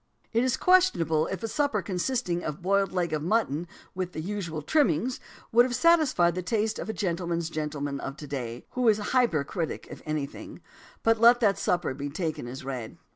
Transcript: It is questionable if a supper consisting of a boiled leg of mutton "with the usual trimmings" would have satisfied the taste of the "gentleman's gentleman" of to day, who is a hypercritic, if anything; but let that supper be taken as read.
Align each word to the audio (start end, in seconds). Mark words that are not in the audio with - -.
It 0.33 0.43
is 0.43 0.57
questionable 0.57 1.27
if 1.27 1.43
a 1.43 1.47
supper 1.47 1.83
consisting 1.83 2.43
of 2.43 2.55
a 2.55 2.57
boiled 2.57 2.91
leg 2.91 3.13
of 3.13 3.21
mutton 3.21 3.67
"with 3.93 4.13
the 4.13 4.19
usual 4.19 4.63
trimmings" 4.63 5.19
would 5.51 5.63
have 5.63 5.75
satisfied 5.75 6.33
the 6.33 6.41
taste 6.41 6.79
of 6.79 6.87
the 6.87 6.93
"gentleman's 6.93 7.51
gentleman" 7.51 7.99
of 7.99 8.17
to 8.17 8.25
day, 8.25 8.65
who 8.71 8.87
is 8.87 8.97
a 8.97 9.03
hypercritic, 9.13 9.85
if 9.91 10.01
anything; 10.07 10.59
but 11.03 11.21
let 11.21 11.39
that 11.41 11.59
supper 11.59 11.93
be 11.93 12.09
taken 12.09 12.47
as 12.47 12.65
read. 12.65 12.97